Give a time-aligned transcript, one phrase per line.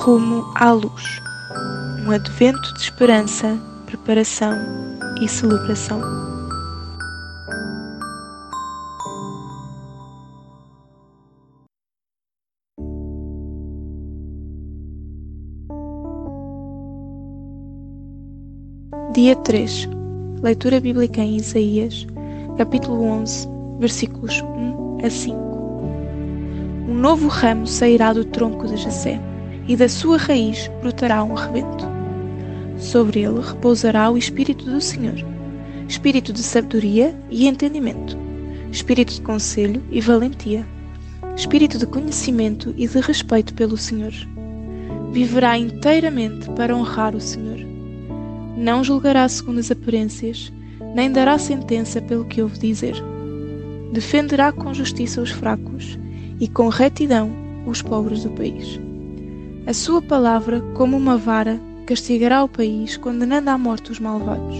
[0.00, 1.20] Rumo à luz.
[2.06, 4.56] Um advento de esperança, preparação
[5.20, 6.00] e celebração.
[19.18, 19.88] Dia 3.
[20.42, 22.06] Leitura bíblica em Isaías,
[22.56, 23.48] capítulo 11,
[23.80, 25.47] versículos 1 a 5.
[26.88, 29.20] Um novo ramo sairá do tronco de Jessé,
[29.68, 31.86] e da sua raiz brotará um rebento.
[32.78, 35.16] Sobre ele repousará o Espírito do Senhor,
[35.86, 38.16] Espírito de sabedoria e entendimento,
[38.72, 40.66] Espírito de conselho e valentia,
[41.36, 44.12] Espírito de conhecimento e de respeito pelo Senhor.
[45.12, 47.78] Viverá inteiramente para honrar o Senhor
[48.58, 50.52] não julgará segundo as aparências,
[50.92, 52.96] nem dará sentença pelo que ouve dizer.
[53.92, 55.96] Defenderá com justiça os fracos
[56.40, 57.30] e com retidão
[57.66, 58.80] os pobres do país.
[59.66, 64.56] A sua palavra, como uma vara, castigará o país, condenando à morte os malvados.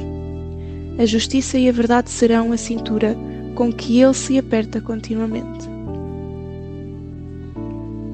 [0.98, 3.16] A justiça e a verdade serão a cintura
[3.54, 5.68] com que ele se aperta continuamente.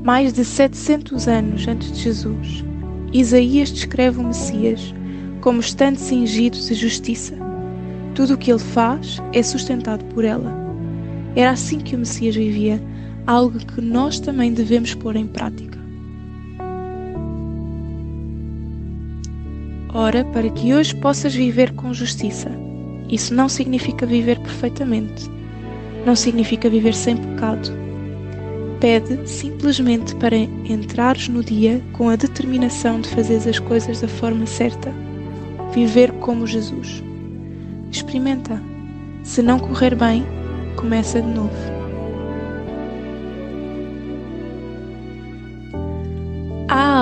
[0.05, 2.65] Mais de 700 anos antes de Jesus,
[3.13, 4.95] Isaías descreve o Messias
[5.41, 7.35] como estando cingido de justiça.
[8.15, 10.55] Tudo o que ele faz é sustentado por ela.
[11.37, 12.83] Era assim que o Messias vivia,
[13.27, 15.79] algo que nós também devemos pôr em prática.
[19.93, 22.51] Ora, para que hoje possas viver com justiça.
[23.09, 25.31] Isso não significa viver perfeitamente.
[26.05, 27.71] Não significa viver sem pecado.
[28.81, 34.47] Pede simplesmente para entrares no dia com a determinação de fazer as coisas da forma
[34.47, 34.93] certa
[35.75, 37.03] viver como Jesus.
[37.91, 38.63] Experimenta.
[39.25, 40.25] Se não correr bem,
[40.77, 41.74] começa de novo.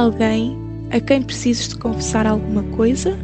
[0.03, 0.59] Alguém
[0.91, 3.17] a quem precises de confessar alguma coisa?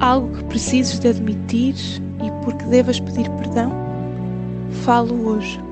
[0.00, 1.74] Algo que precises de admitir
[2.22, 3.72] e porque devas pedir perdão?
[4.84, 5.67] Falo hoje.